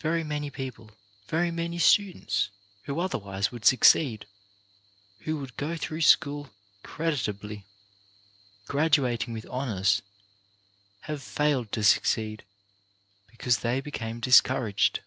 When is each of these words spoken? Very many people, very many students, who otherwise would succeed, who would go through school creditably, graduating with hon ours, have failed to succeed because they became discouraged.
Very 0.00 0.24
many 0.24 0.50
people, 0.50 0.90
very 1.28 1.52
many 1.52 1.78
students, 1.78 2.50
who 2.86 2.98
otherwise 2.98 3.52
would 3.52 3.64
succeed, 3.64 4.26
who 5.20 5.36
would 5.38 5.56
go 5.56 5.76
through 5.76 6.00
school 6.00 6.50
creditably, 6.82 7.64
graduating 8.66 9.32
with 9.32 9.44
hon 9.46 9.68
ours, 9.68 10.02
have 11.02 11.22
failed 11.22 11.70
to 11.70 11.84
succeed 11.84 12.42
because 13.28 13.58
they 13.58 13.80
became 13.80 14.18
discouraged. 14.18 14.98